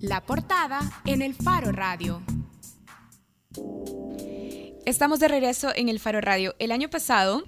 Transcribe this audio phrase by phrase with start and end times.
[0.00, 2.22] La portada en el Faro Radio.
[4.84, 6.54] Estamos de regreso en el Faro Radio.
[6.58, 7.42] El año pasado,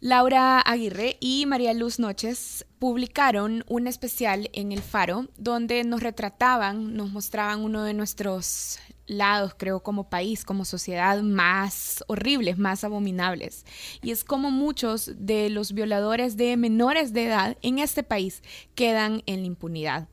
[0.00, 6.94] Laura Aguirre y María Luz Noches publicaron un especial en el Faro donde nos retrataban,
[6.94, 13.66] nos mostraban uno de nuestros lados, creo, como país, como sociedad, más horribles, más abominables.
[14.02, 18.42] Y es como muchos de los violadores de menores de edad en este país
[18.74, 20.08] quedan en la impunidad.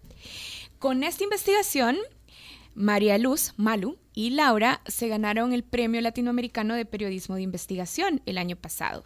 [0.80, 1.98] Con esta investigación,
[2.76, 8.38] María Luz, Malu, y Laura se ganaron el Premio Latinoamericano de Periodismo de Investigación el
[8.38, 9.04] año pasado.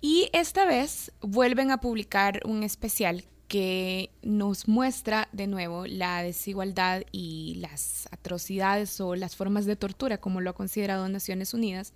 [0.00, 7.02] Y esta vez vuelven a publicar un especial que nos muestra de nuevo la desigualdad
[7.10, 11.92] y las atrocidades o las formas de tortura, como lo ha considerado Naciones Unidas,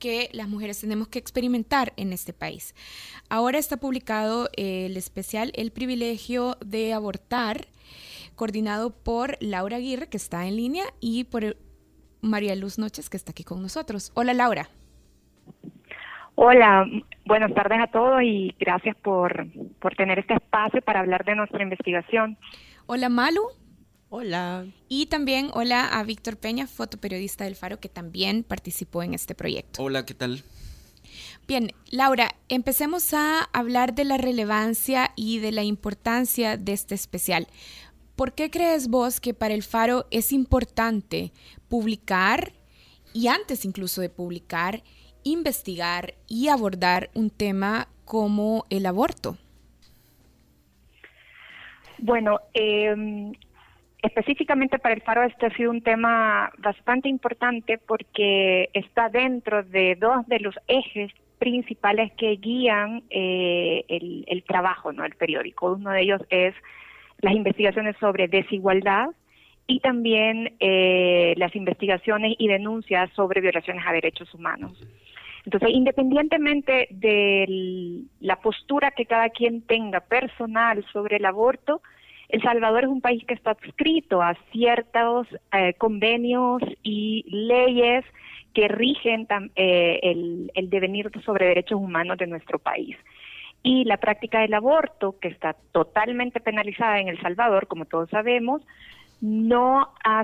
[0.00, 2.74] que las mujeres tenemos que experimentar en este país.
[3.28, 7.68] Ahora está publicado el especial El privilegio de abortar,
[8.36, 11.56] coordinado por Laura Aguirre, que está en línea, y por
[12.20, 14.12] María Luz Noches, que está aquí con nosotros.
[14.14, 14.68] Hola Laura.
[16.38, 16.86] Hola,
[17.24, 19.48] buenas tardes a todos y gracias por,
[19.96, 22.36] tener este espacio para hablar de nuestra investigación.
[22.84, 23.42] Hola Malu.
[24.10, 24.66] Hola.
[24.88, 29.82] Y también hola a Víctor Peña, fotoperiodista del Faro, que también participó en este proyecto.
[29.82, 30.42] Hola, ¿qué tal?
[31.48, 37.46] Bien, Laura, empecemos a hablar de la relevancia y de la importancia de este especial.
[38.16, 41.32] ¿Por qué crees vos que para el Faro es importante
[41.68, 42.52] publicar
[43.12, 44.82] y antes incluso de publicar
[45.22, 49.36] investigar y abordar un tema como el aborto?
[51.98, 53.32] Bueno, em,
[54.02, 59.96] específicamente para el Faro este ha sido un tema bastante importante porque está dentro de
[59.96, 65.72] dos de los ejes principales que guían eh, el, el, trabajo, no, el periódico.
[65.72, 66.54] Uno de ellos es
[67.20, 69.08] las investigaciones sobre desigualdad
[69.66, 74.72] y también eh, las investigaciones y denuncias sobre violaciones a derechos humanos.
[75.44, 81.82] Entonces, independientemente de la postura que cada quien tenga personal sobre el aborto,
[82.28, 88.04] El Salvador es un país que está adscrito a ciertos eh, convenios y leyes
[88.54, 92.96] que rigen eh, el, el devenir sobre derechos humanos de nuestro país.
[93.68, 98.62] Y la práctica del aborto, que está totalmente penalizada en El Salvador, como todos sabemos,
[99.20, 100.20] no ha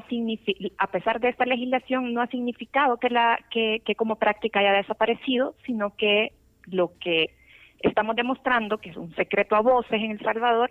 [0.78, 4.74] a pesar de esta legislación, no ha significado que, la, que, que como práctica haya
[4.74, 6.34] desaparecido, sino que
[6.66, 7.30] lo que
[7.80, 10.70] estamos demostrando, que es un secreto a voces en El Salvador,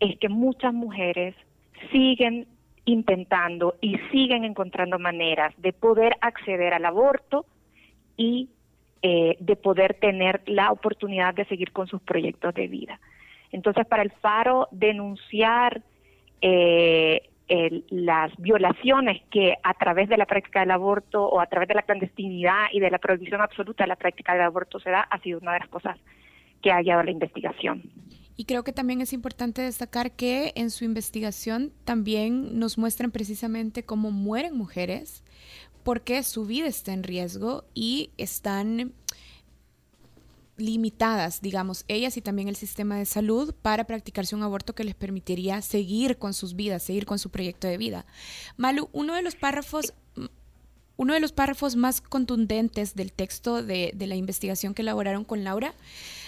[0.00, 1.36] es que muchas mujeres
[1.92, 2.48] siguen
[2.84, 7.46] intentando y siguen encontrando maneras de poder acceder al aborto
[8.16, 8.48] y
[9.02, 13.00] eh, de poder tener la oportunidad de seguir con sus proyectos de vida.
[13.52, 15.82] Entonces, para el Faro, denunciar
[16.40, 17.22] eh,
[17.90, 21.82] las violaciones que a través de la práctica del aborto o a través de la
[21.82, 25.38] clandestinidad y de la prohibición absoluta de la práctica del aborto se da ha sido
[25.38, 25.96] una de las cosas
[26.60, 27.82] que ha guiado la investigación.
[28.36, 33.82] Y creo que también es importante destacar que en su investigación también nos muestran precisamente
[33.82, 35.24] cómo mueren mujeres
[35.88, 38.92] porque su vida está en riesgo y están
[40.58, 44.94] limitadas, digamos, ellas y también el sistema de salud para practicarse un aborto que les
[44.94, 48.04] permitiría seguir con sus vidas, seguir con su proyecto de vida.
[48.58, 49.94] Malu, uno de los párrafos
[50.96, 55.42] uno de los párrafos más contundentes del texto de, de, la investigación que elaboraron con
[55.42, 55.72] Laura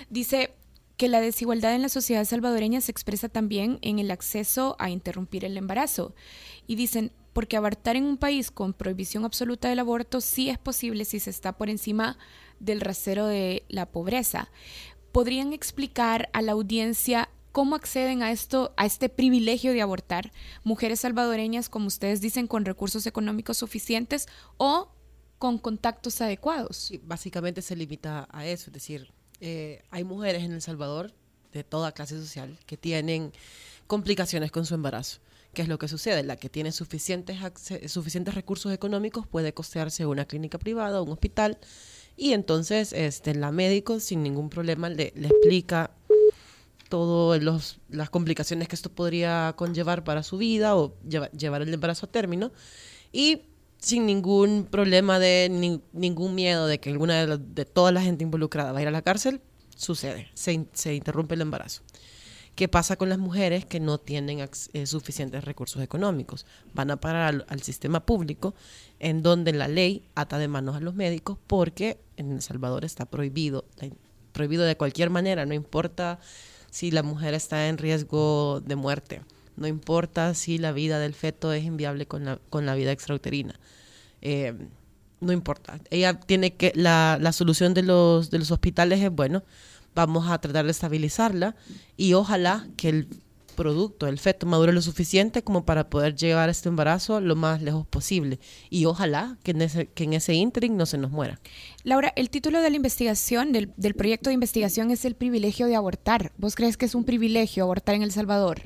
[0.08, 0.54] dice
[0.96, 5.44] que la desigualdad en la sociedad salvadoreña se expresa también en el acceso a interrumpir
[5.44, 6.14] el embarazo.
[6.66, 11.04] Y dicen, porque abortar en un país con prohibición absoluta del aborto sí es posible
[11.04, 12.18] si se está por encima
[12.58, 14.50] del rasero de la pobreza.
[15.12, 20.32] ¿Podrían explicar a la audiencia cómo acceden a esto, a este privilegio de abortar
[20.62, 24.92] mujeres salvadoreñas, como ustedes dicen, con recursos económicos suficientes o
[25.38, 26.92] con contactos adecuados?
[27.02, 31.12] básicamente se limita a eso, es decir, eh, hay mujeres en El Salvador
[31.52, 33.32] de toda clase social que tienen
[33.86, 35.20] complicaciones con su embarazo.
[35.52, 36.22] ¿Qué es lo que sucede?
[36.22, 37.38] La que tiene suficientes,
[37.86, 41.58] suficientes recursos económicos puede costearse una clínica privada, un hospital,
[42.16, 45.90] y entonces este, la médico sin ningún problema le, le explica
[46.88, 52.10] todas las complicaciones que esto podría conllevar para su vida o llevar el embarazo a
[52.10, 52.52] término
[53.12, 53.42] y
[53.78, 55.48] sin ningún problema de
[55.92, 58.90] ningún miedo de que alguna de, de, toda la gente involucrada va a ir a
[58.90, 59.40] la cárcel,
[59.74, 61.82] sucede, se, se interrumpe el embarazo.
[62.54, 66.46] ¿Qué pasa con las mujeres que no tienen eh, suficientes recursos económicos?
[66.74, 68.54] Van a parar al, sistema público
[68.98, 73.06] en donde la ley ata de manos a los médicos porque en El Salvador está
[73.06, 73.64] prohibido,
[74.32, 76.18] prohibido de cualquier manera, no importa
[76.70, 79.22] si la mujer está en riesgo de muerte.
[79.56, 83.58] no importa si la vida del feto es inviable con la, con la vida extrauterina.
[84.22, 84.54] Eh,
[85.20, 85.78] no importa.
[85.90, 89.42] Ella tiene que, la, la solución de los, de los hospitales es, bueno,
[89.94, 91.56] vamos a tratar de estabilizarla
[91.96, 93.08] y ojalá que el
[93.60, 97.86] producto, el feto, madure lo suficiente como para poder llevar este embarazo lo más lejos
[97.86, 98.40] posible.
[98.70, 101.40] Y ojalá que en ese, que en ese interim no se nos muera.
[101.84, 105.76] Laura, el título de la investigación, del, del proyecto de investigación es el privilegio de
[105.76, 106.32] abortar.
[106.38, 108.62] ¿Vos crees que es un privilegio abortar en El Salvador?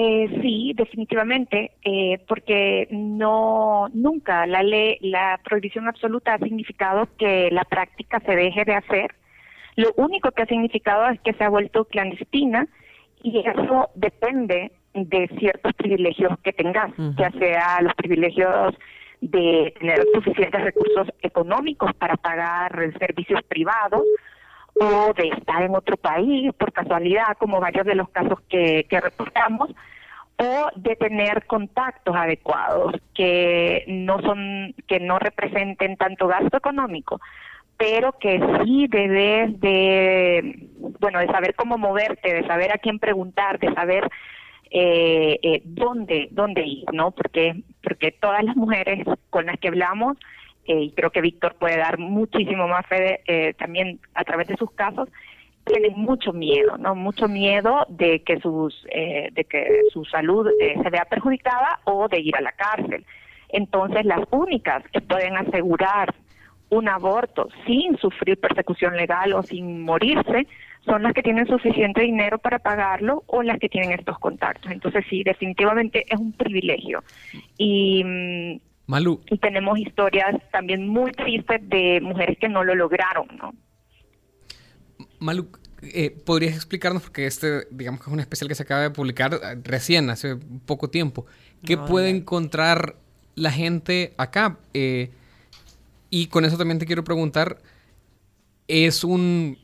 [0.00, 7.48] Eh, sí, definitivamente, eh, porque no nunca la ley, la prohibición absoluta ha significado que
[7.50, 9.16] la práctica se deje de hacer.
[9.74, 12.68] Lo único que ha significado es que se ha vuelto clandestina
[13.24, 18.76] y eso depende de ciertos privilegios que tengas, ya sea los privilegios
[19.20, 22.70] de tener suficientes recursos económicos para pagar
[23.00, 24.04] servicios privados
[24.80, 29.00] o de estar en otro país por casualidad, como varios de los casos que, que
[29.00, 29.70] reportamos,
[30.38, 37.20] o de tener contactos adecuados que no son, que no representen tanto gasto económico,
[37.76, 40.68] pero que sí debes de,
[41.00, 44.08] bueno, de saber cómo moverte, de saber a quién preguntar, de saber
[44.70, 47.10] eh, eh, dónde, dónde ir, ¿no?
[47.10, 50.16] Porque, porque todas las mujeres con las que hablamos
[50.68, 54.56] eh, y creo que Víctor puede dar muchísimo más fe eh, también a través de
[54.56, 55.08] sus casos,
[55.64, 56.94] tienen mucho miedo, ¿no?
[56.94, 62.20] Mucho miedo de que sus, eh, de que su salud se vea perjudicada o de
[62.20, 63.04] ir a la cárcel.
[63.48, 66.14] Entonces, las únicas que pueden asegurar
[66.70, 70.46] un aborto sin sufrir persecución legal o sin morirse
[70.84, 74.70] son las que tienen suficiente dinero para pagarlo o las que tienen estos contactos.
[74.70, 77.02] Entonces sí, definitivamente es un privilegio.
[77.56, 79.20] Y mm, Malu.
[79.30, 83.54] Y tenemos historias también muy tristes de mujeres que no lo lograron, ¿no?
[85.20, 85.50] Malu,
[85.82, 89.34] eh, ¿podrías explicarnos, porque este, digamos que es un especial que se acaba de publicar
[89.34, 91.26] eh, recién, hace poco tiempo,
[91.64, 92.96] ¿qué No, puede encontrar
[93.34, 94.58] la gente acá?
[94.72, 95.10] Eh,
[96.08, 97.58] y con eso también te quiero preguntar,
[98.68, 99.58] es un,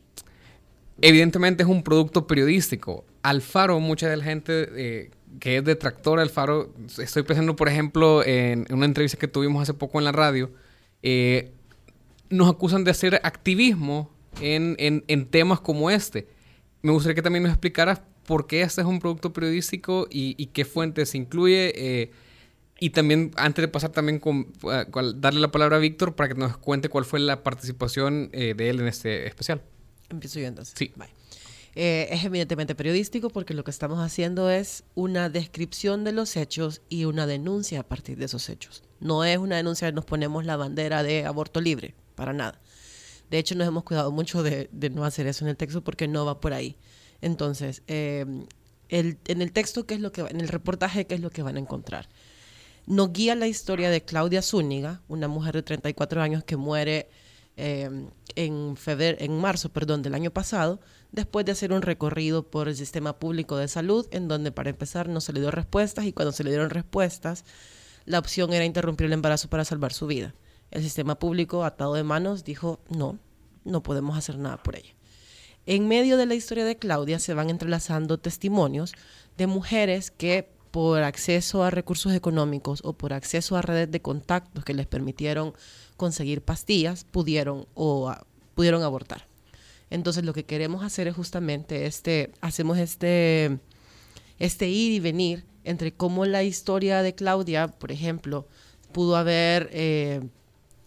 [1.01, 3.07] evidentemente es un producto periodístico.
[3.23, 5.11] Al Faro, mucha de la gente eh,
[5.41, 9.75] que es detractora del Faro, estoy pensando, por ejemplo, en, una entrevista que tuvimos hace
[9.75, 10.51] poco en la radio,
[11.03, 11.53] eh,
[12.31, 14.11] nos acusan de hacer activismo
[14.41, 16.29] en, en- en temas como este.
[16.83, 20.47] Me gustaría que también nos explicaras por qué este es un producto periodístico y, y
[20.47, 21.73] qué fuentes incluye.
[21.77, 22.11] eh,
[22.81, 24.45] y también, antes de pasar también con,
[24.91, 28.55] cual- darle la palabra a Víctor para que nos cuente cuál fue la participación eh,
[28.57, 29.63] de él en este especial.
[30.11, 30.75] Empiezo yo entonces.
[30.77, 30.93] Sí.
[30.97, 31.09] Bye.
[31.77, 36.83] Eh, es evidentemente periodístico porque lo que estamos haciendo es una descripción de los hechos
[36.89, 38.85] y una denuncia a partir de esos hechos.
[39.01, 42.61] No es una denuncia, nos ponemos la bandera de aborto libre, para nada.
[43.31, 46.25] De hecho, nos hemos cuidado mucho de, no hacer eso en el texto porque no
[46.25, 46.77] va por ahí.
[47.21, 48.25] Entonces, eh,
[48.89, 51.31] el- en el texto, ¿qué es lo que va- en el reportaje, ¿qué es lo
[51.31, 52.09] que van a encontrar?
[52.87, 57.09] Nos guía la historia de Claudia Zúñiga, una mujer de 34 años que muere
[57.57, 60.81] eh, en, febrero, en marzo perdón, del año pasado,
[61.13, 65.09] después de hacer un recorrido por el sistema público de salud, en donde para empezar
[65.09, 67.45] no se le dio respuestas y cuando se le dieron respuestas,
[68.05, 70.35] la opción era interrumpir el embarazo para salvar su vida.
[70.71, 73.19] El sistema público, atado de manos, dijo, no,
[73.65, 74.95] no podemos hacer nada por ella.
[75.67, 78.93] En medio de la historia de Claudia se van entrelazando testimonios
[79.39, 84.65] de mujeres que por acceso a recursos económicos o por acceso a redes de contactos
[84.65, 85.55] que les permitieron
[85.97, 89.27] conseguir pastillas, pudieron o ah, pudieron abortar.
[89.91, 93.59] Entonces lo que queremos hacer es justamente este, hacemos este,
[94.39, 98.47] este ir y venir entre cómo la historia de Claudia, por ejemplo,
[98.93, 100.21] pudo haber eh,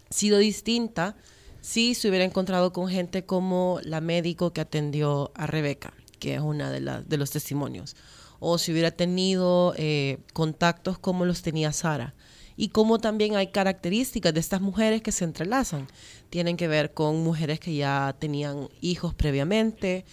[0.09, 1.15] sido distinta
[1.61, 6.41] si se hubiera encontrado con gente como la médico que atendió a Rebeca, que es
[6.41, 7.95] una de, las de los testimonios,
[8.39, 12.13] o si hubiera tenido eh, contactos como los tenía Sara.
[12.57, 15.87] Y como también hay características de estas mujeres que se entrelazan.
[16.31, 20.03] Tienen que ver con mujeres que ya tenían hijos previamente,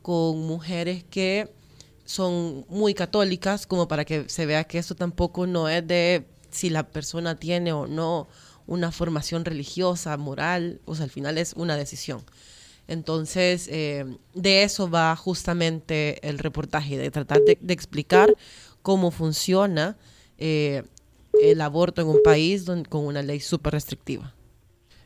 [0.00, 1.52] con mujeres que
[2.04, 6.70] son muy católicas, como para que se vea que esto tampoco no es de si
[6.70, 8.28] la persona tiene o no
[8.66, 12.22] una formación religiosa, moral, o sea, al final es una decisión.
[12.86, 18.34] Entonces, eh, de eso va justamente el reportaje, de tratar de, de explicar
[18.82, 19.98] cómo funciona
[20.38, 20.84] eh,
[21.42, 24.34] el aborto en un país don- con una ley súper restrictiva.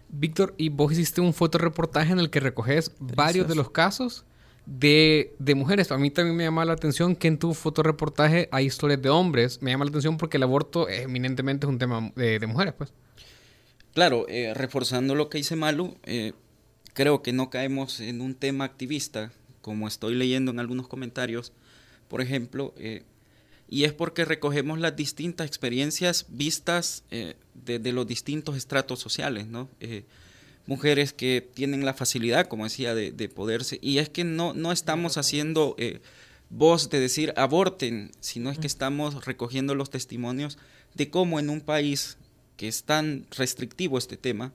[0.08, 4.24] Víctor, y vos hiciste un fotoreportaje en el que recoges varios de los casos
[4.66, 5.90] de, de mujeres.
[5.90, 9.62] A mí también me llama la atención que en tu fotoreportaje hay historias de hombres.
[9.62, 12.74] Me llama la atención porque el aborto eh, eminentemente es un tema de, de mujeres,
[12.76, 12.92] pues.
[13.94, 16.32] Claro, eh, reforzando lo que dice Malu, eh,
[16.92, 21.52] creo que no caemos en un tema activista, como estoy leyendo en algunos comentarios,
[22.08, 23.04] por ejemplo, eh,
[23.69, 29.69] y es porque recogemos las distintas experiencias vistas eh, de, los distintos estratos sociales, ¿no?
[29.81, 30.04] Eh,
[30.66, 35.16] mujeres que tienen la facilidad, como decía, de, poderse, y es que no, no estamos
[35.16, 35.75] haciendo
[36.50, 40.59] voz de decir aborten, sino es que estamos recogiendo los testimonios
[40.95, 42.16] de cómo en un país
[42.57, 44.52] que es tan restrictivo este tema,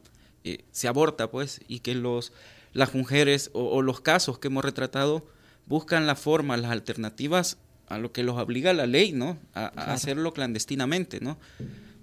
[0.72, 2.32] se aborta, pues, y que los,
[2.74, 5.26] las mujeres o, los casos que hemos retratado
[5.66, 9.38] buscan la forma, las alternativas a lo que los obliga la ley, ¿no?
[9.53, 11.38] A, hacerlo clandestinamente, ¿no?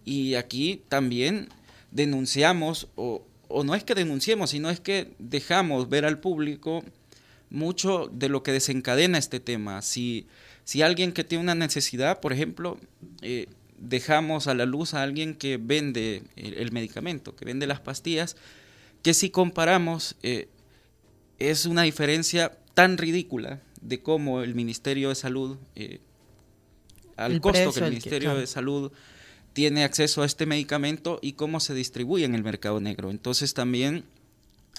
[0.05, 1.49] Y aquí también
[1.91, 3.25] denunciamos, o,
[3.65, 6.83] no es que denunciemos, sino es que dejamos ver al público
[7.51, 9.81] mucho de lo que desencadena este tema.
[9.83, 10.27] Si,
[10.65, 12.79] si alguien que tiene una necesidad, por ejemplo,
[13.23, 13.47] eh,
[13.79, 18.37] dejamos a la luz a alguien que vende el, medicamento, que vende las pastillas,
[19.03, 20.49] que si comparamos, eh,
[21.39, 26.01] es una diferencia tan ridícula de cómo el Ministerio de Salud, eh,
[27.17, 28.91] al costo que el Ministerio de Salud
[29.53, 33.11] tiene acceso a este medicamento y cómo se distribuye en el mercado negro.
[33.11, 34.05] Entonces también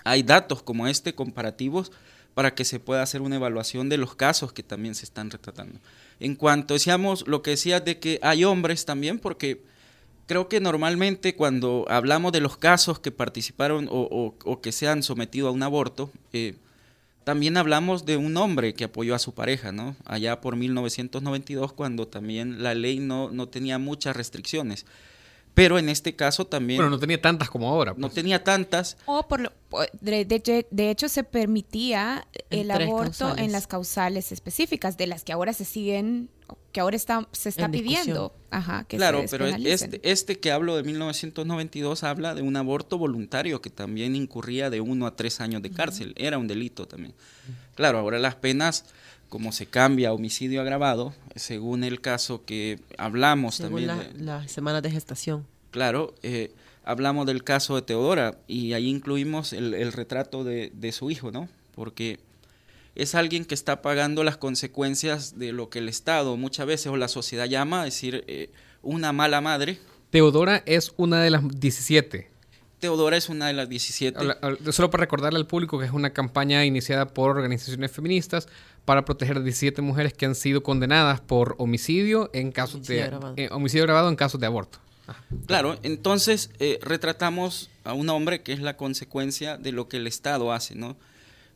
[0.03, 1.91] hay datos como este comparativos
[2.33, 5.79] para que se pueda hacer una evaluación de los casos que también se están retratando.
[6.19, 9.63] En cuanto decíamos lo que decías de que hay hombres también, porque
[10.25, 15.47] creo que normalmente cuando hablamos de los casos que participaron o, que se han sometido
[15.47, 16.55] a un aborto, eh,
[17.25, 19.96] también hablamos de un hombre que apoyó a su pareja, ¿no?
[20.05, 24.86] Allá por 1992, cuando también la ley no, no tenía muchas restricciones.
[25.55, 26.77] Pero en este caso también...
[26.77, 27.94] Bueno, no tenía tantas como ahora.
[27.94, 28.13] No pues.
[28.13, 28.98] tenía tantas.
[29.08, 29.51] O por lo,
[30.01, 35.65] de, hecho se permitía el aborto en las causales específicas, de las que ahora se
[35.65, 36.29] siguen,
[36.71, 38.33] que ahora está, se está pidiendo.
[38.51, 43.61] Ajá, que claro, pero este, este que hablo de 1992 habla de un aborto voluntario
[43.61, 46.13] que también incurría de uno a tres años de cárcel.
[46.17, 47.13] Era un delito también.
[47.75, 48.85] Claro, ahora las penas
[49.29, 53.91] como se cambia a homicidio agravado, según el caso que hablamos también.
[54.17, 55.45] las semanas de gestación.
[55.71, 56.53] Claro, eh,
[56.85, 61.49] hablamos del caso de Teodora y ahí incluimos el, retrato de, su hijo, ¿no?
[61.73, 62.19] Porque
[62.95, 66.97] es alguien que está pagando las consecuencias de lo que el Estado muchas veces o
[66.97, 68.49] la sociedad llama, es decir, eh,
[68.81, 69.79] una mala madre.
[70.09, 72.29] Teodora es una de las 17.
[72.79, 74.19] Teodora es una de las 17.
[74.71, 78.47] Solo para recordarle al público que es una campaña iniciada por organizaciones feministas
[78.85, 83.33] para proteger a 17 mujeres que han sido condenadas por homicidio en casos de grabado.
[83.37, 84.79] Eh, homicidio grabado en casos de aborto.
[85.45, 90.07] Claro, entonces eh, retratamos a un hombre que es la consecuencia de lo que el
[90.07, 90.95] Estado hace, ¿no?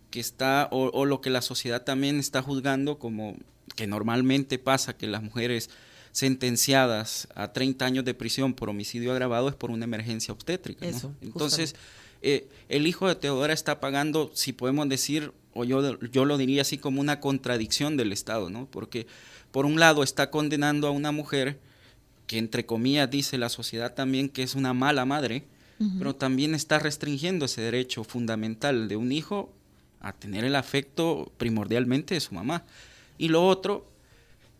[0.09, 3.37] Que está, o, lo que la sociedad también está juzgando como
[3.75, 5.69] que normalmente pasa, que las mujeres
[6.11, 10.85] sentenciadas a 30 años de prisión por homicidio agravado es por una emergencia obstétrica.
[10.89, 11.15] ¿no?
[11.21, 11.75] Entonces,
[12.21, 16.63] eh, el hijo de Teodora está pagando, si podemos decir, o yo, yo lo diría
[16.63, 18.65] así como una contradicción del Estado, ¿no?
[18.65, 19.07] Porque
[19.51, 21.59] por un lado está condenando a una mujer
[22.27, 25.45] que entre comillas dice la sociedad también que es una mala madre,
[25.97, 29.53] pero también está restringiendo ese derecho fundamental de un hijo
[30.01, 32.65] a tener el afecto primordialmente de su mamá.
[33.17, 33.89] Y lo otro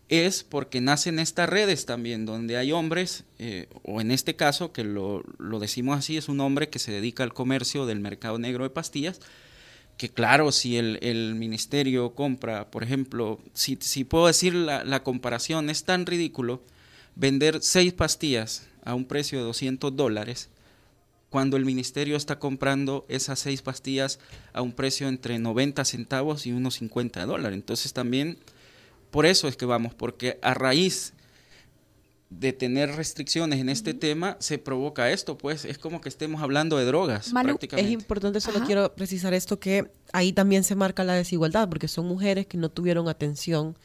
[0.08, 4.82] es porque nacen estas redes también, donde hay hombres, eh, o en este caso, que
[4.82, 8.64] lo, lo, decimos así, es un hombre que se dedica al comercio del mercado negro
[8.64, 9.20] de pastillas,
[9.96, 15.70] que claro, si el, ministerio compra, por ejemplo, si, si puedo decir la, la, comparación,
[15.70, 16.62] es tan ridículo
[17.14, 20.48] vender seis pastillas a un precio de 200 dólares
[21.30, 24.18] cuando el ministerio está comprando esas seis pastillas
[24.52, 27.56] a un precio entre 90 centavos y unos 50 dólares.
[27.56, 28.36] Entonces también,
[29.10, 31.14] por eso es que vamos, porque a raíz
[32.30, 36.76] de tener restricciones en este tema, se provoca esto, pues es como que estemos hablando
[36.78, 37.32] de drogas.
[37.76, 42.06] es importante, solo quiero precisar esto, que ahí también se marca la desigualdad, porque son
[42.06, 43.76] mujeres que no tuvieron atención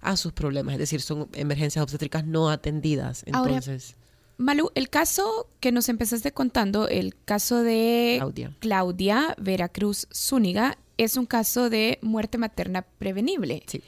[0.00, 3.22] a sus problemas, es decir, son emergencias obstétricas no atendidas.
[3.26, 3.96] Entonces...
[4.40, 11.18] Malu, el caso que nos empezaste contando, el caso de Claudia, Claudia Veracruz Zúñiga, es
[11.18, 13.62] un caso de muerte materna prevenible.
[13.66, 13.82] Sí.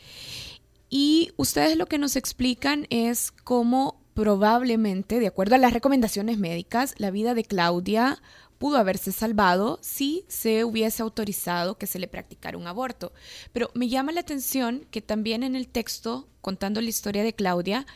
[0.91, 6.95] Y ustedes lo que nos explican es cómo probablemente, de acuerdo a las recomendaciones médicas,
[6.99, 8.21] la vida de Claudia
[8.63, 13.13] pudo haberse salvado si se hubiese autorizado que se le practicara un aborto.
[13.53, 17.87] Pero me llama la atención que también en el texto, contando la historia de Claudia,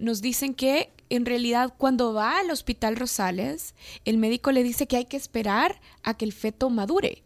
[0.00, 4.96] nos dicen que en realidad cuando va al hospital Rosales, el médico le dice que
[4.96, 7.22] hay que esperar a que el feto madure.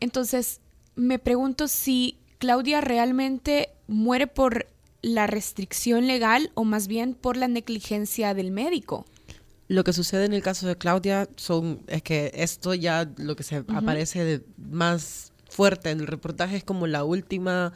[0.00, 0.62] Entonces,
[0.96, 4.68] me pregunto si Claudia realmente muere por
[5.02, 9.04] la restricción legal o más bien por la negligencia del médico.
[9.70, 13.44] Lo que sucede en el caso de Claudia son, es que esto ya lo que
[13.44, 17.72] se aparece de más fuerte en el reportaje es como la última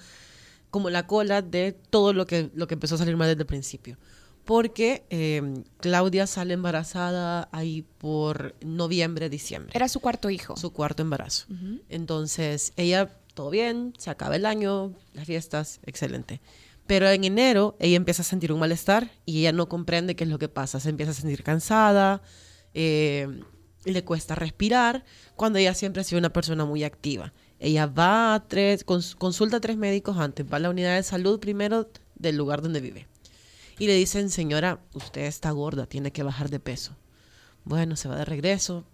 [0.71, 3.47] como la cola de todo lo que, lo que empezó a salir mal desde el
[3.47, 3.97] principio.
[4.45, 9.71] Porque eh, Claudia sale embarazada ahí por noviembre, diciembre.
[9.73, 10.57] Era su cuarto hijo.
[10.57, 11.47] Su cuarto embarazo.
[11.89, 16.41] Entonces, ella, todo bien, se acaba el año, las fiestas, excelente.
[16.87, 20.31] Pero en enero ella empieza a sentir un malestar y ella no comprende qué es
[20.31, 20.81] lo que pasa.
[20.81, 22.23] Se empieza a sentir cansada,
[22.75, 23.41] eh,
[23.85, 25.05] le cuesta respirar,
[25.37, 27.33] cuando ella siempre ha sido una persona muy activa.
[27.59, 31.41] Ella va a tres, consulta a tres médicos antes, va a la unidad de salud
[31.41, 33.07] primero del lugar donde vive.
[33.79, 36.97] Y le dicen, señora, usted está gorda, tiene que bajar de peso.
[37.65, 38.85] Bueno, se va de regreso,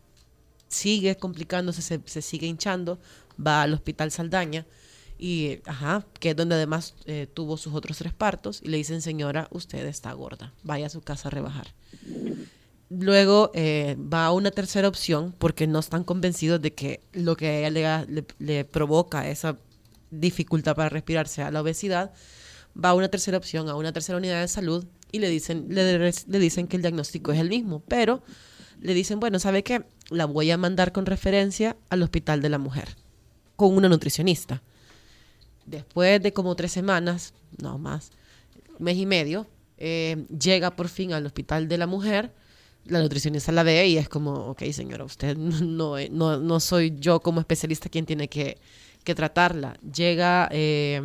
[0.69, 3.01] sigue complicándose, se, se sigue hinchando,
[3.45, 4.67] va al hospital Saldaña
[5.21, 9.03] y, ajá, que es donde además eh, tuvo sus otros tres partos, y le dicen,
[9.03, 11.75] señora, usted está gorda, vaya a su casa a rebajar.
[12.89, 17.49] Luego eh, va a una tercera opción porque no están convencidos de que lo que
[17.49, 19.59] a ella le, le, provoca esa
[20.11, 22.13] dificultad para respirar sea la obesidad.
[22.83, 25.99] Va a una tercera opción, a una tercera unidad de salud y le dicen, le,
[25.99, 28.23] le dicen que el diagnóstico es el mismo, pero
[28.81, 29.85] le dicen, bueno, ¿sabe qué?
[30.09, 32.97] La voy a mandar con referencia al Hospital de la Mujer,
[33.55, 34.63] con una nutricionista.
[35.71, 38.11] Después de como tres semanas, no más,
[38.79, 39.47] mes y medio,
[39.79, 42.33] eh, llega por fin al Hospital de la Mujer.
[42.87, 47.21] La nutricionista la ve y es como, ok, señora, usted no, no, no soy yo
[47.21, 48.59] como especialista quien tiene que,
[49.05, 49.79] que tratarla.
[49.81, 51.01] Llega, eh,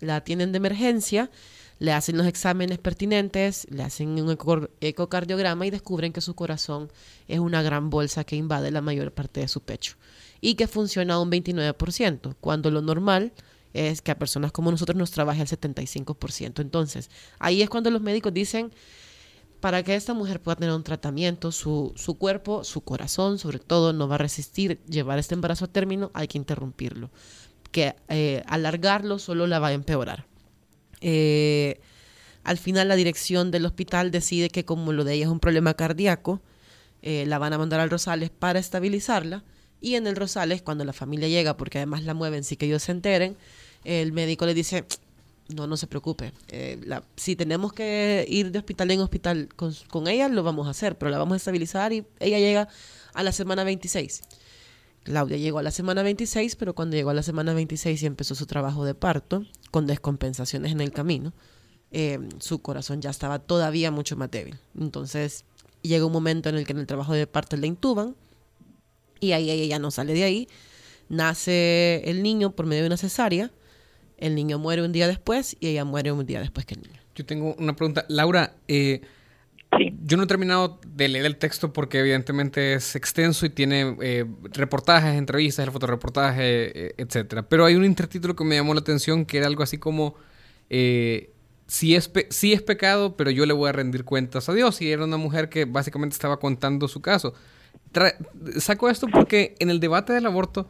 [0.00, 1.30] la atienden de emergencia,
[1.78, 4.36] le hacen los exámenes pertinentes, le hacen un
[4.80, 6.90] ecocardiograma y descubren que su corazón
[7.28, 9.94] es una gran bolsa que invade la mayor parte de su pecho
[10.40, 13.32] y que funciona a un 29%, cuando lo normal
[13.74, 16.60] es que a personas como nosotros nos trabaje al 75%.
[16.60, 18.72] Entonces, ahí es cuando los médicos dicen,
[19.60, 23.92] para que esta mujer pueda tener un tratamiento, su, su cuerpo, su corazón, sobre todo,
[23.92, 27.10] no va a resistir llevar este embarazo a término, hay que interrumpirlo.
[27.72, 30.26] Que eh, alargarlo solo la va a empeorar.
[31.00, 31.80] Eh,
[32.44, 35.74] al final la dirección del hospital decide que como lo de ella es un problema
[35.74, 36.40] cardíaco,
[37.02, 39.44] eh, la van a mandar al Rosales para estabilizarla
[39.80, 42.82] y en el Rosales, cuando la familia llega, porque además la mueven sin que ellos
[42.82, 43.36] se enteren,
[43.84, 44.84] el médico le dice,
[45.54, 46.80] no, no se preocupe, eh,
[47.16, 50.98] si tenemos que ir de hospital en hospital con, con, ella, lo vamos a hacer,
[50.98, 52.68] pero la vamos a estabilizar y ella llega
[53.14, 54.22] a la semana 26.
[55.04, 58.34] Claudia llegó a la semana 26, pero cuando llegó a la semana 26 y empezó
[58.34, 61.32] su trabajo de parto, con descompensaciones en el camino,
[61.92, 64.58] eh, su corazón ya estaba todavía mucho más débil.
[64.78, 65.44] Entonces
[65.82, 68.16] llega un momento en el que en el trabajo de parto le intuban,
[69.20, 70.48] y ahí ella ya no sale de ahí.
[71.08, 73.50] Nace el niño por medio de una cesárea.
[74.18, 77.00] El niño muere un día después y ella muere un día después que el niño.
[77.14, 78.04] Yo tengo una pregunta.
[78.08, 79.00] Laura, eh,
[80.02, 84.24] yo no he terminado de leer el texto porque evidentemente es extenso y tiene eh,
[84.52, 87.48] reportajes, entrevistas, el fotoreportaje, eh, etcétera.
[87.48, 90.16] Pero hay un intertítulo que me llamó la atención que era algo así como
[90.68, 94.82] si es, si es pecado, pero yo le voy a rendir cuentas a Dios.
[94.82, 97.34] Y era una mujer que básicamente estaba contando su caso
[98.58, 100.68] saco esto porque en el debate del aborto,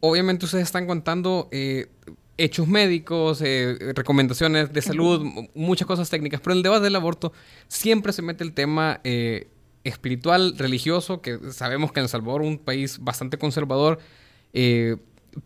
[0.00, 1.88] obviamente ustedes están contando eh,
[2.36, 7.32] hechos médicos, eh, recomendaciones de salud, muchas cosas técnicas, pero en el debate del aborto
[7.68, 9.48] siempre se mete el tema eh,
[9.84, 13.98] espiritual, religioso, que sabemos que en El Salvador, un país bastante conservador,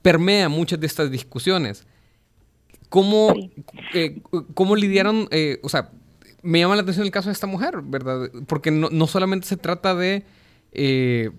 [0.03, 1.87] permea muchas de estas discusiones.
[2.89, 3.35] ¿Cómo,
[4.55, 5.29] ¿cómo lidiaron,
[5.63, 5.91] o sea,
[6.43, 8.31] me llama la atención el caso de esta mujer, ¿verdad?
[8.47, 10.25] Porque no, no solamente se trata de
[10.77, 11.31] eh,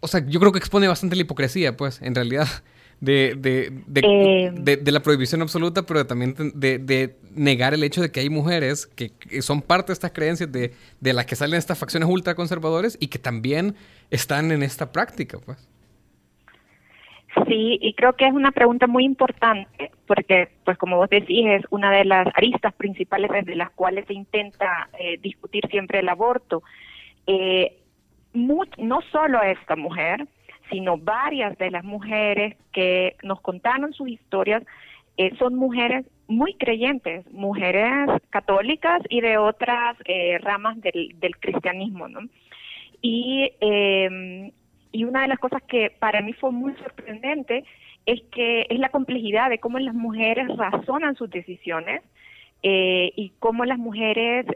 [0.00, 2.46] o sea, yo creo que expone bastante la hipocresía, pues, en realidad,
[3.00, 4.50] de, eh.
[4.54, 8.86] de, de, la prohibición absoluta, pero también de, negar el hecho de que hay mujeres
[8.86, 9.10] que,
[9.42, 13.74] son parte de estas creencias de, las que salen estas facciones ultraconservadores y que también
[14.10, 15.68] están en esta práctica, pues.
[17.48, 21.64] Sí, y creo que es una pregunta muy importante porque, pues como vos decís, es
[21.70, 26.62] una de las aristas principales desde las cuales se intenta eh, discutir siempre el aborto
[27.26, 27.78] eh,
[28.32, 30.26] no solo esta mujer,
[30.70, 34.62] sino varias de las mujeres que nos contaron sus historias,
[35.16, 42.06] eh, son mujeres muy creyentes, mujeres católicas y de otras eh, ramas del, cristianismo.
[43.00, 44.50] Y, em,
[44.90, 47.64] y una de las cosas que para mí fue muy sorprendente
[48.06, 52.02] es que es la complejidad de cómo las mujeres razonan sus decisiones
[52.66, 54.46] y cómo las mujeres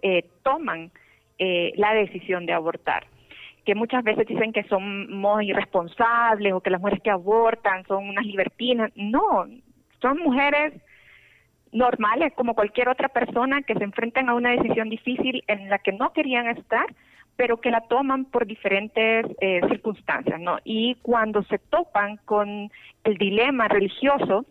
[0.42, 0.90] toman
[1.38, 3.06] eh, la decisión de abortar
[3.68, 8.24] que muchas veces dicen que somos irresponsables o que las mujeres que abortan son unas
[8.24, 8.90] libertinas.
[8.96, 9.46] No,
[10.00, 10.72] son mujeres
[11.72, 15.92] normales como cualquier otra persona que se enfrentan a una decisión difícil en la que
[15.92, 16.86] no querían estar,
[17.36, 20.58] pero que la toman por diferentes eh, circunstancias, ¿no?
[20.64, 22.70] Y cuando se topan con
[23.04, 24.46] el dilema religioso,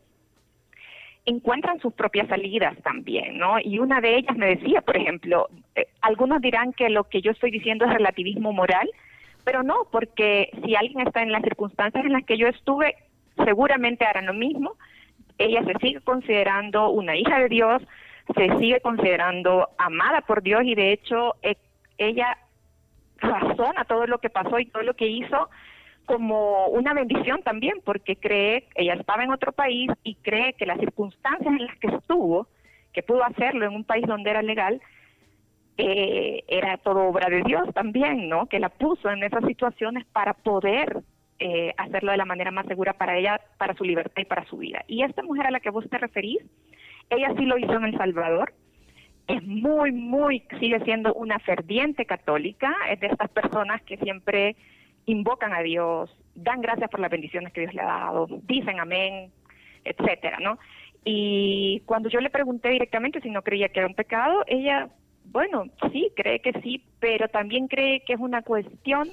[1.27, 3.59] encuentran sus propias salidas también, ¿no?
[3.59, 7.31] Y una de ellas me decía, por ejemplo, eh, algunos dirán que lo que yo
[7.31, 8.89] estoy diciendo es relativismo moral,
[9.43, 12.95] pero no, porque si alguien está en las circunstancias en las que yo estuve,
[13.43, 14.75] seguramente hará lo mismo.
[15.37, 17.81] Ella se sigue considerando una hija de Dios,
[18.33, 21.57] se sigue considerando amada por Dios y de hecho eh,
[21.97, 22.37] ella
[23.17, 25.49] razona todo lo que pasó y todo lo que hizo
[26.07, 30.79] como una bendición también, porque cree, ella estaba en otro país y cree que las
[30.79, 32.47] circunstancias en las que estuvo,
[32.93, 34.81] que pudo hacerlo en un país donde era legal,
[35.77, 38.47] eh, era todo obra de Dios también, ¿no?
[38.47, 41.03] Que la puso en esas situaciones para poder
[41.39, 44.57] eh, hacerlo de la manera más segura para ella, para su libertad y para su
[44.57, 44.85] vida.
[44.87, 46.39] Y esta mujer a la que vos te referís,
[47.09, 48.53] ella sí lo hizo en El Salvador,
[49.27, 54.55] es muy, muy, sigue siendo una ferviente católica, es de estas personas que siempre
[55.07, 59.31] invocan a Dios, dan gracias por las bendiciones que Dios le ha dado, dicen amén,
[59.83, 60.59] etcétera, ¿no?
[61.03, 64.89] Y cuando yo le pregunté directamente si no creía que era un pecado, ella,
[65.25, 69.07] bueno, sí, cree que sí, pero también cree que es una cuestión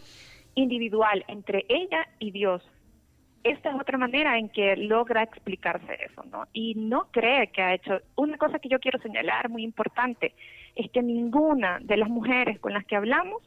[0.57, 2.69] individual entre ella y Dios.
[3.45, 6.47] Esta es otra manera en que logra explicarse eso, ¿no?
[6.53, 8.01] Y no cree que ha hecho.
[8.17, 10.35] Una cosa que yo quiero señalar muy importante
[10.75, 13.43] es que ninguna de las mujeres con las que hablamos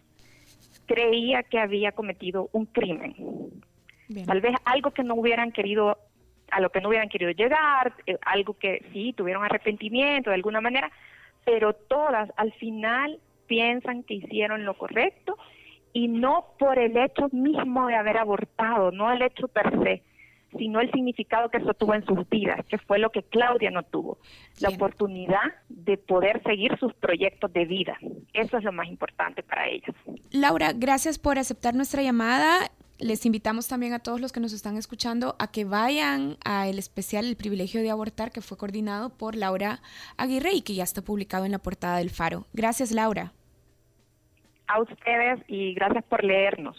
[0.88, 3.16] creía que había cometido un crimen.
[4.26, 5.98] Tal vez algo que no hubieran querido,
[6.50, 10.62] a lo que no hubieran querido llegar, eh, algo que sí tuvieron arrepentimiento de alguna
[10.62, 10.90] manera,
[11.46, 15.38] pero todas al final piensan que hicieron lo correcto
[15.94, 20.04] y no por el hecho mismo de haber abortado, no el hecho per se,
[20.58, 23.84] sino el significado que eso tuvo en sus vidas, que fue lo que Claudia no
[23.84, 24.20] tuvo,
[24.62, 25.54] la oportunidad
[25.88, 27.98] de poder seguir sus proyectos de vida.
[28.34, 29.96] Eso es lo más importante para ellas.
[30.32, 32.70] Laura, gracias por aceptar nuestra llamada.
[33.00, 37.26] Les invitamos también a todos los que nos están escuchando a que vayan al especial
[37.26, 39.80] El privilegio de abortar que fue coordinado por Laura
[40.18, 42.46] Aguirre y que ya está publicado en la portada del Faro.
[42.54, 43.32] Gracias, Laura.
[44.68, 46.76] A ustedes y gracias por leernos.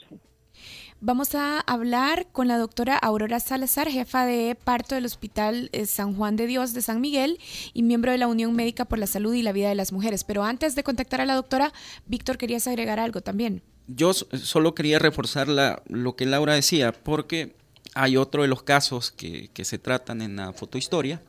[1.01, 6.17] Vamos a hablar con la doctora Aurora Salazar, jefa de parto del Hospital eh, San
[6.17, 7.39] Juan de Dios de San Miguel
[7.73, 10.25] y miembro de la Unión Médica por la Salud y la Vida de las Mujeres.
[10.25, 11.73] Pero antes de contactar a la doctora,
[12.07, 13.63] Víctor, querías agregar algo también.
[13.87, 17.55] Yo solo quería reforzar lo que Laura decía, porque
[17.95, 21.23] hay otro de los casos que, se tratan en la fotohistoria,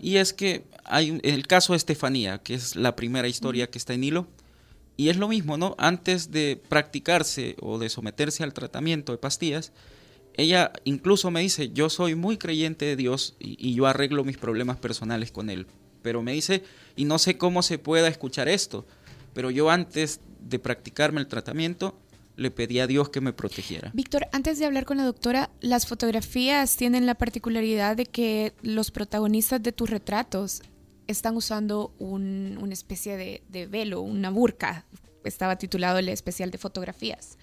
[0.00, 3.94] y es que hay el caso de Estefanía, que es la primera historia que está
[3.94, 4.26] en hilo,
[4.98, 5.76] y es lo mismo, ¿no?
[5.78, 9.72] Antes de practicarse o de someterse al tratamiento de pastillas,
[10.34, 14.76] ella incluso me dice, yo soy muy creyente de Dios y, yo arreglo mis problemas
[14.78, 15.68] personales con Él.
[16.02, 16.64] Pero me dice,
[16.96, 18.86] y no sé cómo se pueda escuchar esto,
[19.34, 21.96] pero yo antes de practicarme el tratamiento,
[22.34, 23.92] le pedí a Dios que me protegiera.
[23.94, 28.90] Víctor, antes de hablar con la doctora, las fotografías tienen la particularidad de que los
[28.90, 30.62] protagonistas de tus retratos
[31.08, 34.84] están usando una especie de, velo, una burka.
[35.24, 37.38] Estaba titulado el especial de fotografías.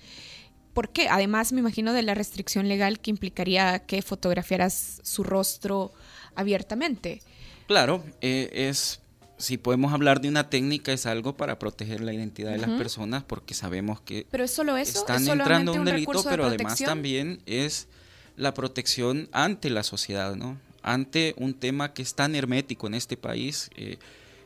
[0.73, 1.09] ¿Por qué?
[1.09, 5.91] Además, me imagino de la restricción legal que implicaría que fotografiaras su rostro
[6.35, 7.21] abiertamente.
[7.67, 9.01] Claro, eh, es
[9.37, 13.23] si podemos hablar de una técnica es algo para proteger la identidad de las personas
[13.23, 17.89] porque sabemos que pero es solo eso están entrando un delito, pero además también es
[18.37, 20.57] la protección ante la sociedad, ¿no?
[20.85, 23.97] Ante un tema que es tan hermético en este país, eh,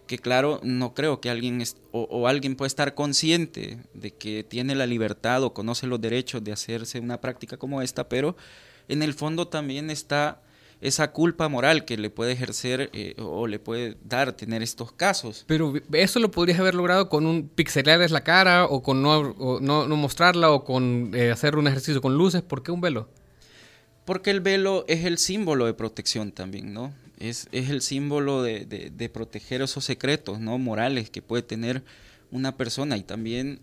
[0.07, 4.87] que claro, no creo que alguien o, alguien pueda estar consciente de que tiene la
[4.87, 8.37] libertad o conoce los derechos de hacerse una práctica como esta, pero
[8.87, 10.41] en el fondo también está
[10.79, 15.43] esa culpa moral que le puede ejercer eh, o le puede dar tener estos casos.
[15.45, 19.87] Pero eso lo podrías haber logrado con un pixelarles la cara o con no, no,
[19.97, 22.41] mostrarla o con eh, hacer un ejercicio con luces.
[22.41, 23.09] ¿Por qué un velo?
[24.09, 26.91] Porque el velo es el símbolo de protección también, ¿no?
[27.19, 30.57] Es, es el símbolo de, de, proteger esos secretos, ¿no?
[30.57, 31.83] Morales que puede tener
[32.31, 33.59] una persona y también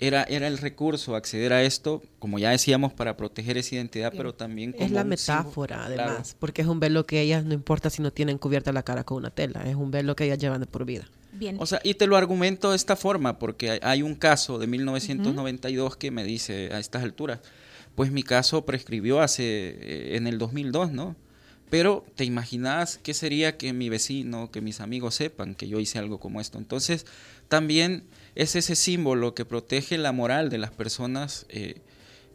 [0.00, 4.34] era, era el recurso acceder a esto, como ya decíamos, para proteger esa identidad, pero
[4.34, 8.02] también como Es la metáfora, además, porque es un velo que ellas no importa si
[8.02, 10.66] no tienen cubierta la cara con una tela, es un velo que ellas llevan de
[10.66, 11.08] por vida.
[11.30, 11.58] Bien.
[11.60, 15.96] O sea, y te lo argumento de esta forma, porque hay, un caso de 1992
[15.96, 17.38] que me dice a estas alturas,
[17.96, 21.16] pues mi caso prescribió hace eh, en el 2002, ¿no?
[21.68, 25.98] Pero te imaginas qué sería que mi vecino, que mis amigos sepan que yo hice
[25.98, 26.58] algo como esto.
[26.58, 27.06] Entonces,
[27.48, 28.04] también
[28.36, 31.80] es ese símbolo que protege la moral de las personas eh,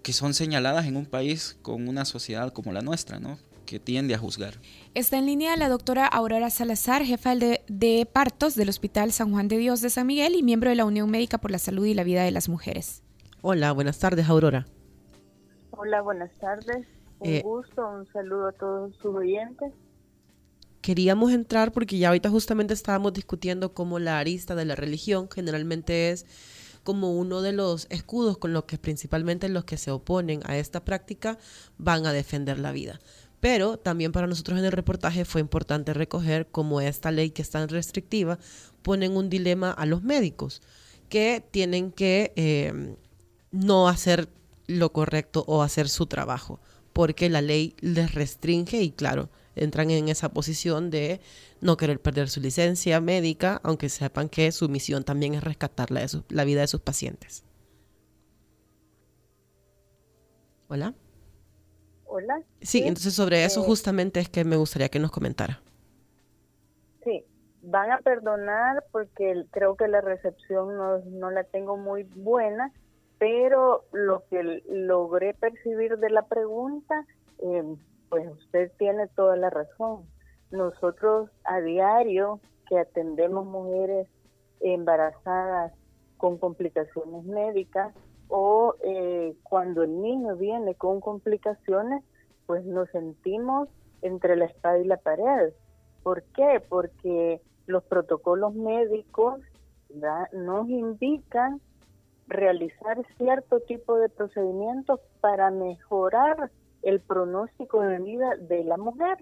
[0.04, 3.40] que son señaladas en un país con una sociedad como la nuestra, ¿no?
[3.66, 4.56] que tiende a juzgar.
[4.96, 9.48] Está en línea la doctora Aurora Salazar, jefa de, de, partos del Hospital San Juan
[9.48, 11.94] de Dios de San Miguel y miembro de la Unión Médica por la Salud y
[11.94, 13.02] la Vida de las Mujeres.
[13.42, 14.68] Hola, buenas tardes, Aurora.
[15.84, 16.86] Hola, buenas tardes.
[17.18, 19.74] Un eh, gusto, un saludo a todos sus oyentes.
[20.80, 26.12] queríamos entrar porque ya ahorita justamente estábamos discutiendo cómo la arista de la religión generalmente
[26.12, 26.28] es
[26.84, 30.86] como uno de los escudos con los que principalmente los que se oponen a esta
[30.86, 31.40] práctica
[31.80, 33.00] van a defender la vida.
[33.40, 37.50] Pero también para nosotros en el reportaje fue importante recoger cómo esta ley que es
[37.50, 38.38] tan restrictiva
[38.84, 40.62] ponen un dilema a los médicos
[41.10, 42.98] que tienen que eh,
[43.50, 44.30] no hacer
[44.72, 46.60] lo correcto o hacer su trabajo,
[46.94, 51.22] porque la ley les restringe y claro, entran en esa posición de
[51.60, 56.06] no querer perder su licencia médica, aunque sepan que su misión también es rescatar la,
[56.30, 57.44] la vida de sus pacientes.
[60.68, 60.94] Hola.
[62.06, 62.42] Hola.
[62.62, 65.62] Sí, entonces sobre eso eh, justamente es que me gustaría que nos comentara.
[67.04, 67.26] Sí,
[67.62, 72.72] van a perdonar porque creo que la recepción no, no la tengo muy buena,
[73.22, 77.06] pero lo que logré percibir de la pregunta,
[77.38, 77.76] eh,
[78.10, 80.08] pues usted tiene toda la razón.
[80.50, 84.08] Nosotros a diario que atendemos mujeres
[84.60, 85.72] embarazadas
[86.18, 87.94] con complicaciones médicas
[88.28, 92.04] o eh, cuando el niño viene con complicaciones,
[92.48, 93.70] pues nos sentimos
[94.02, 95.54] entre la espada y la pared.
[96.02, 96.60] ¿Por qué?
[96.68, 99.42] Porque los protocolos médicos
[100.34, 101.62] nos indican
[102.32, 109.18] realizar cierto tipo de procedimientos para mejorar el pronóstico de vida de la mujer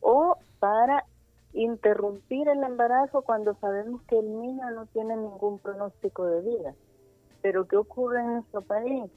[0.00, 1.04] o para
[1.52, 6.74] interrumpir el embarazo cuando sabemos que el niño no tiene ningún pronóstico de vida.
[7.42, 9.10] Pero ¿qué ocurre en nuestro país?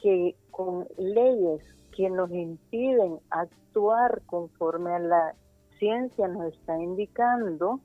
[0.00, 1.62] Que con leyes
[1.94, 5.34] que nos impiden actuar conforme a la
[5.78, 7.80] ciencia nos está indicando,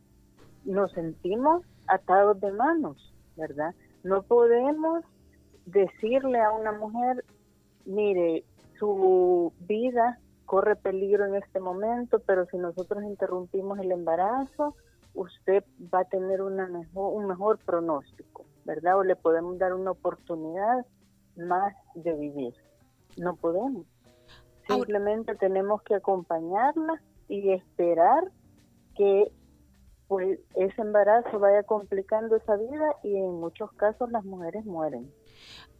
[0.63, 3.73] nos sentimos atados de manos, ¿verdad?
[4.03, 5.03] No podemos
[5.65, 7.23] decirle a una mujer,
[7.85, 8.43] mire,
[8.77, 14.75] su vida corre peligro en este momento, pero si nosotros interrumpimos el embarazo,
[15.13, 15.63] usted
[15.93, 18.97] va a tener una mejor, un mejor pronóstico, ¿verdad?
[18.97, 20.85] O le podemos dar una oportunidad
[21.37, 22.53] más de vivir.
[23.17, 23.85] No podemos.
[24.67, 28.31] Simplemente tenemos que acompañarla y esperar
[28.95, 29.31] que
[30.13, 35.11] pues ese embarazo vaya complicando esa vida y en muchos casos las mujeres mueren.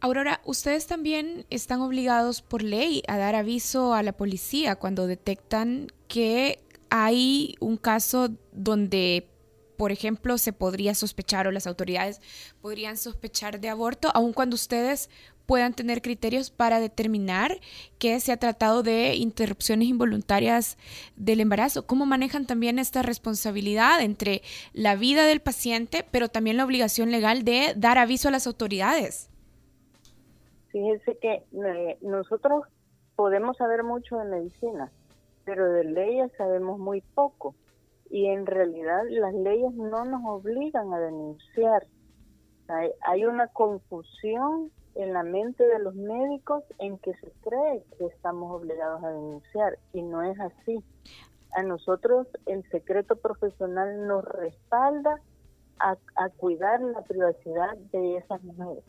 [0.00, 5.86] Aurora, ustedes también están obligados por ley a dar aviso a la policía cuando detectan
[6.08, 6.58] que
[6.90, 9.28] hay un caso donde,
[9.76, 12.20] por ejemplo, se podría sospechar o las autoridades
[12.60, 15.10] podrían sospechar de aborto, aun cuando ustedes
[15.46, 17.58] puedan tener criterios para determinar
[17.98, 20.78] que se ha tratado de interrupciones involuntarias
[21.16, 21.86] del embarazo.
[21.86, 27.44] ¿Cómo manejan también esta responsabilidad entre la vida del paciente, pero también la obligación legal
[27.44, 29.30] de dar aviso a las autoridades?
[30.68, 32.64] Fíjense que eh, nosotros
[33.16, 34.90] podemos saber mucho de medicina,
[35.44, 37.54] pero de leyes sabemos muy poco.
[38.14, 41.84] Y en realidad las leyes no nos obligan a denunciar.
[42.68, 48.52] hay una confusión en la mente de los médicos en que se cree que estamos
[48.52, 50.78] obligados a denunciar y no es así.
[51.56, 55.20] A nosotros el secreto profesional nos respalda
[55.80, 55.96] a,
[56.36, 58.84] cuidar la privacidad de esas mujeres.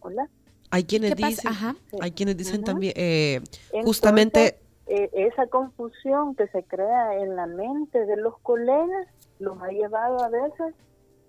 [0.00, 0.26] Hola.
[0.70, 1.52] Hay quienes dicen,
[2.00, 3.42] hay quienes dicen también, eh,
[3.84, 9.06] justamente eh, esa confusión que se crea en la mente de los colegas
[9.38, 10.74] los ha llevado a veces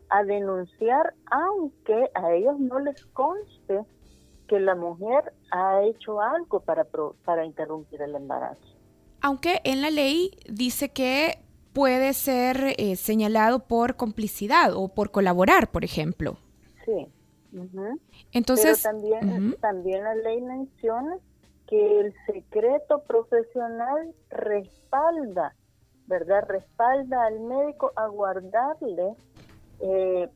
[0.10, 3.86] a denunciar aunque a ellos no les conste
[4.48, 6.86] que la mujer ha hecho algo para,
[7.26, 8.60] para interrumpir el embarazo.
[9.22, 11.40] Aunque en la ley dice que
[11.74, 16.38] puede ser eh, señalado por complicidad o por colaborar, por ejemplo.
[16.86, 17.08] Sí.
[18.32, 21.18] Entonces, Pero también, también la ley menciona
[21.70, 25.54] que el secreto profesional respalda,
[26.08, 26.46] ¿verdad?
[26.48, 29.16] Respalda al médico a guardarle
[29.80, 30.28] eh,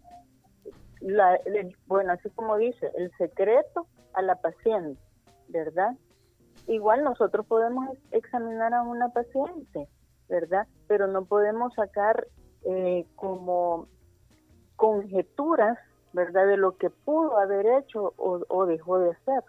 [1.02, 1.40] la,
[1.88, 5.02] bueno, así como dice, el secreto a la paciente,
[5.48, 5.96] ¿verdad?
[6.68, 9.90] Igual nosotros podemos examinar a una paciente,
[10.30, 10.68] ¿verdad?
[10.88, 12.28] Pero no podemos sacar
[12.64, 13.88] eh, como
[14.76, 15.78] conjeturas,
[16.14, 16.46] ¿verdad?
[16.48, 19.44] De lo que pudo haber hecho o, dejó de hacer.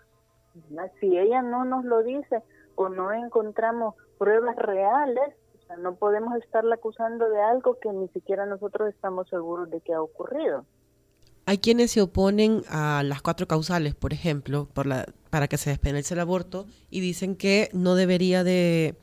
[1.00, 2.42] Si ella no nos lo dice
[2.74, 5.34] o no encontramos pruebas reales,
[5.78, 10.00] no podemos estarla acusando de algo que ni siquiera nosotros estamos seguros de que ha
[10.00, 10.64] ocurrido.
[11.46, 15.70] Hay quienes se oponen a las cuatro causales, por ejemplo, por la, para que se
[15.70, 18.96] despenalice el aborto y dicen que no debería de,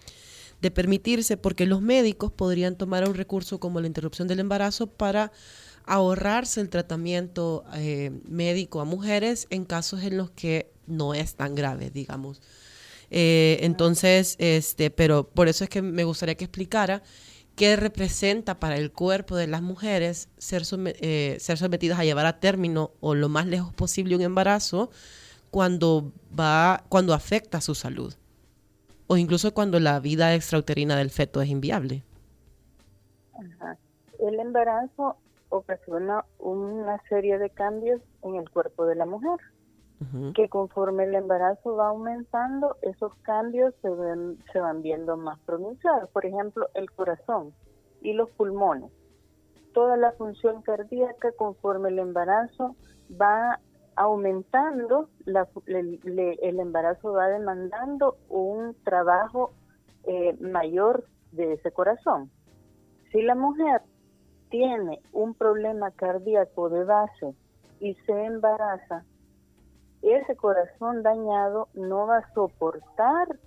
[0.74, 5.32] permitirse porque los médicos podrían tomar un recurso como la interrupción del embarazo para
[5.86, 11.56] ahorrarse el tratamiento eh, médico a mujeres en casos en los que no es tan
[11.56, 12.42] grave, digamos.
[13.10, 17.04] Eh, entonces, este, pero por eso es que me gustaría que explicara
[17.56, 20.64] qué representa para el cuerpo de las mujeres ser,
[21.02, 24.90] eh, ser sometidas a llevar a término o lo más lejos posible un embarazo
[25.50, 28.14] cuando va, cuando afecta su salud.
[29.08, 32.04] O incluso cuando la vida extrauterina del feto es inviable.
[34.20, 35.18] El embarazo
[35.52, 39.40] ocasiona una serie de cambios en el cuerpo de la mujer,
[40.34, 46.10] que conforme el embarazo va aumentando, esos cambios se, ven, se van viendo más pronunciados.
[46.10, 47.54] Por ejemplo, el corazón
[48.02, 48.92] y los pulmones.
[49.74, 52.76] Toda la función cardíaca conforme el embarazo
[53.22, 53.60] va
[53.96, 55.08] aumentando,
[55.68, 59.54] el, embarazo va demandando un trabajo
[60.06, 62.32] eh, mayor de ese corazón.
[63.12, 63.82] Si la mujer
[64.52, 67.34] tiene un problema cardíaco de base
[67.80, 69.04] y se embaraza,
[70.04, 73.40] ese corazón dañado no va a soportar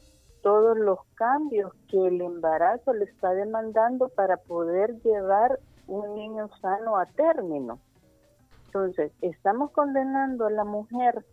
[0.42, 6.96] todos los cambios que el embarazo le está demandando para poder llevar un niño sano
[6.96, 7.78] a término.
[8.66, 11.24] Entonces, estamos condenando a la mujer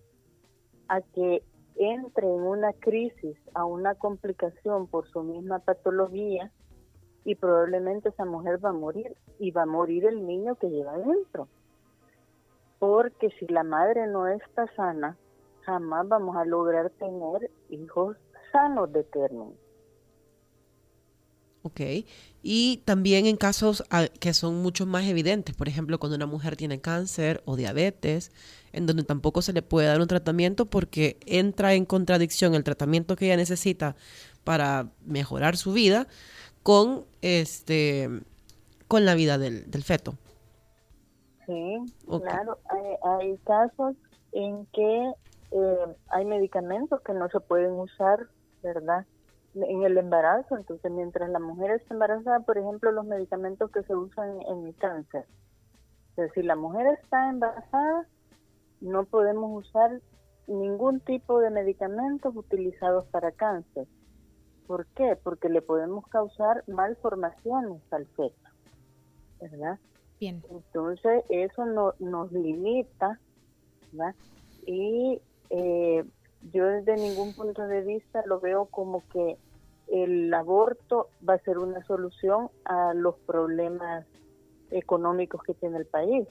[0.87, 1.43] a que
[1.75, 6.51] entre en una crisis, a una complicación por su misma patología
[7.23, 10.97] y probablemente esa mujer va a morir y va a morir el niño que lleva
[10.97, 11.47] dentro.
[12.79, 15.17] Porque si la madre no está sana,
[15.61, 18.17] jamás vamos a lograr tener hijos
[18.51, 19.53] sanos de término.
[21.63, 21.81] Ok.
[22.41, 26.55] Y también en casos ah, que son mucho más evidentes, por ejemplo, cuando una mujer
[26.55, 28.31] tiene cáncer o diabetes,
[28.73, 33.15] en donde tampoco se le puede dar un tratamiento porque entra en contradicción el tratamiento
[33.15, 33.95] que ella necesita
[34.43, 36.07] para mejorar su vida
[36.63, 38.09] con este
[38.87, 40.15] con la vida del, feto.
[41.45, 42.57] Sí, claro.
[43.03, 43.95] Hay, casos
[44.33, 45.13] en que
[45.51, 48.27] eh, hay medicamentos que no se pueden usar,
[48.61, 49.05] ¿verdad?
[49.55, 53.95] En el embarazo, entonces mientras la mujer está embarazada, por ejemplo, los medicamentos que se
[53.95, 55.25] usan en el cáncer.
[56.09, 58.07] Entonces, si la mujer está embarazada,
[58.81, 60.01] no podemos usar
[60.47, 63.87] ningún tipo de medicamentos utilizados para cáncer.
[64.71, 65.17] ¿Por qué?
[65.21, 68.49] Porque le podemos causar malformaciones al feto,
[69.41, 69.77] ¿verdad?
[70.17, 70.41] Bien.
[70.49, 73.19] Entonces, eso no, nos limita,
[73.91, 74.15] ¿verdad?
[74.65, 76.05] Y eh,
[76.53, 79.35] yo desde ningún punto de vista lo veo como que
[79.89, 84.05] el aborto va a ser una solución a los problemas
[84.69, 86.29] económicos que tiene el país.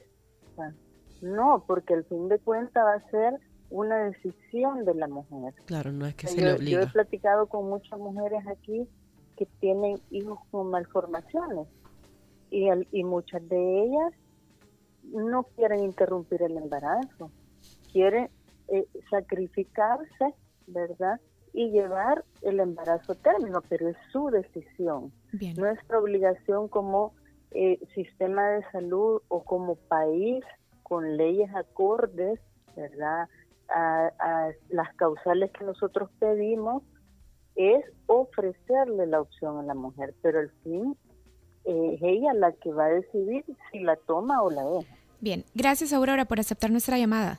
[1.20, 3.38] no, porque al fin de cuentas va a ser
[3.70, 5.54] una decisión de la mujer.
[5.66, 6.80] Claro, no es que se le obliga.
[6.80, 8.88] Yo he platicado con muchas mujeres aquí
[9.36, 11.68] que tienen hijos con malformaciones
[12.50, 14.12] y, y muchas de ellas
[15.04, 17.30] no quieren interrumpir el embarazo,
[17.92, 18.28] quieren
[18.68, 20.34] eh, sacrificarse,
[20.66, 21.20] ¿verdad?
[21.52, 25.12] Y llevar el embarazo a término, pero es su decisión.
[25.56, 27.12] Nuestra obligación como
[27.50, 30.44] eh, sistema de salud o como país
[30.84, 32.38] con leyes acordes,
[32.76, 33.28] ¿verdad?
[33.74, 36.82] A, las causales que nosotros pedimos
[37.54, 40.96] es ofrecerle la opción a la mujer, pero al fin
[41.64, 44.96] eh, es ella la que va a decidir si la toma o la deja.
[45.20, 47.38] Bien, gracias Aurora por aceptar nuestra llamada.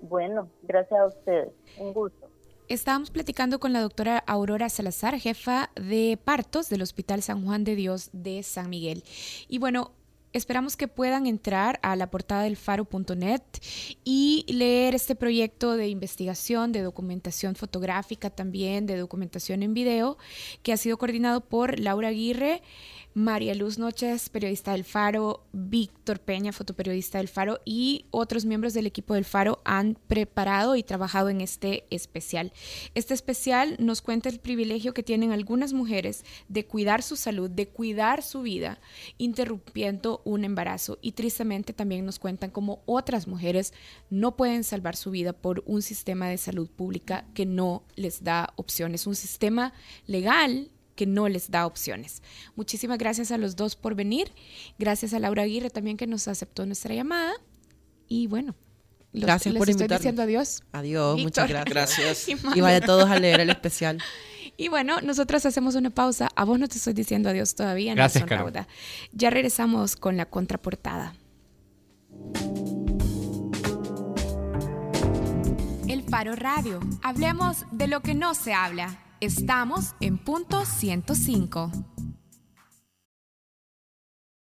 [0.00, 1.52] Bueno, gracias a ustedes.
[1.78, 2.28] Un gusto.
[2.68, 7.74] Estábamos platicando con la doctora Aurora Salazar, jefa de partos del Hospital San Juan de
[7.74, 9.02] Dios de San Miguel.
[9.48, 9.90] Y bueno,
[10.32, 13.42] Esperamos que puedan entrar a la portada del faro.net
[14.04, 20.18] y leer este proyecto de investigación, de documentación fotográfica también, de documentación en video,
[20.62, 22.62] que ha sido coordinado por Laura Aguirre,
[23.12, 28.86] María Luz Noches, periodista del Faro, Víctor Peña, fotoperiodista del Faro y otros miembros del
[28.86, 32.52] equipo del Faro han preparado y trabajado en este especial.
[32.94, 37.68] Este especial nos cuenta el privilegio que tienen algunas mujeres de cuidar su salud, de
[37.68, 38.80] cuidar su vida,
[39.18, 43.74] interrumpiendo un embarazo y tristemente también nos cuentan cómo otras mujeres
[44.08, 48.52] no pueden salvar su vida por un sistema de salud pública que no les da
[48.54, 49.72] opciones, un sistema
[50.06, 50.70] legal
[51.00, 52.22] que no les da opciones.
[52.56, 54.30] Muchísimas gracias a los dos por venir.
[54.78, 57.32] Gracias a Laura Aguirre también que nos aceptó nuestra llamada.
[58.06, 58.54] Y bueno,
[59.14, 60.62] gracias por estoy diciendo adiós.
[60.72, 61.96] Adiós, muchas gracias.
[61.96, 62.28] Gracias.
[62.54, 63.96] Y, vaya todos a leer el especial.
[64.56, 66.28] Y bueno, nosotros hacemos una pausa.
[66.36, 67.94] A vos no te estoy diciendo adiós todavía.
[67.94, 68.68] Gracias, Rauda.
[69.10, 71.14] Ya regresamos con la contraportada.
[75.88, 76.78] El Faro Radio.
[77.02, 79.09] Hablemos de lo que no se habla.
[79.20, 81.70] Estamos en punto 105.